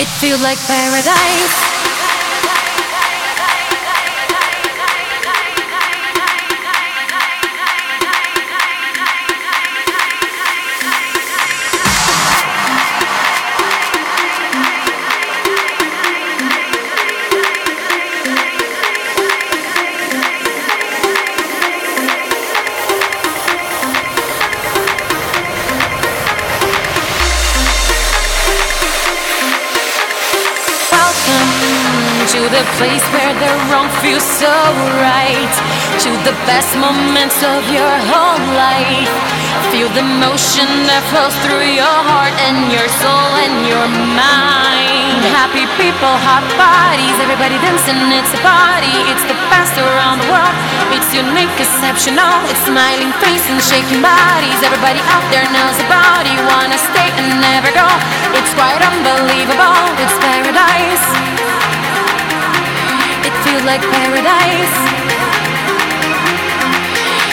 [0.00, 1.79] It feels like paradise.
[32.80, 34.48] Place where the wrong feels so
[35.04, 35.52] right.
[36.00, 39.12] To the best moments of your whole life.
[39.68, 43.84] Feel the motion that flows through your heart and your soul and your
[44.16, 45.28] mind.
[45.28, 48.96] Happy people, hot bodies, everybody dancing, it's a party.
[49.12, 50.56] It's the best around the world.
[50.96, 52.32] It's unique, exceptional.
[52.48, 54.56] It's smiling face and shaking bodies.
[54.64, 56.38] Everybody out there knows about it.
[56.48, 57.84] Wanna stay and never go.
[58.40, 59.76] It's quite unbelievable.
[60.00, 61.39] It's paradise
[63.50, 64.74] feels like paradise.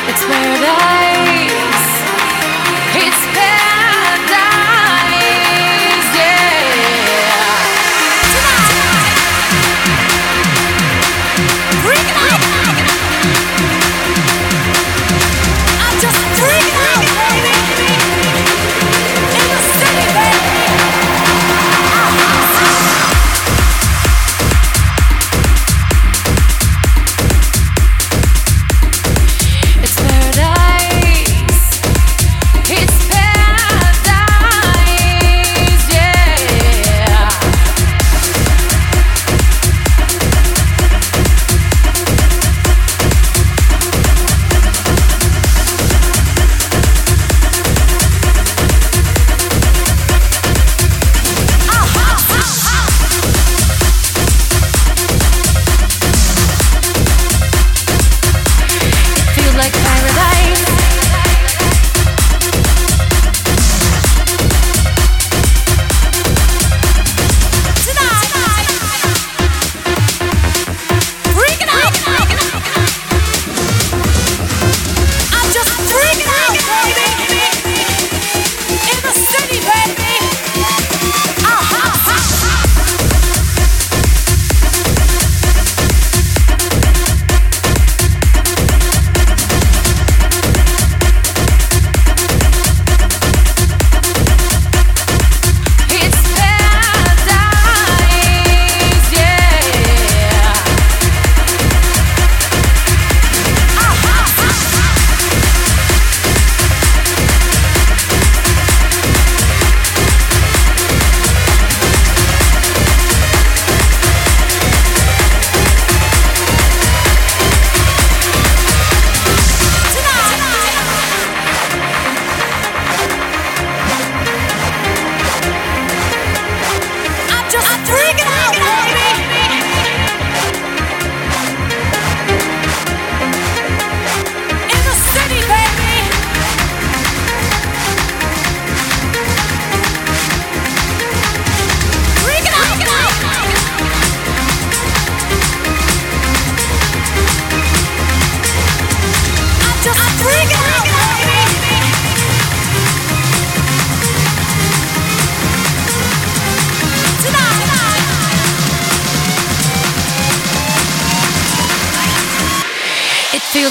[0.09, 1.06] It's paradise.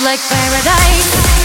[0.05, 1.36] Like paradise